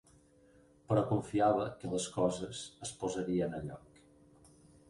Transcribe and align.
Però 0.91 1.03
confiava 1.09 1.67
que 1.83 1.93
les 1.93 2.09
coses 2.17 2.65
es 2.87 2.95
posarien 3.05 3.55
a 3.59 3.63
lloc. 3.71 4.03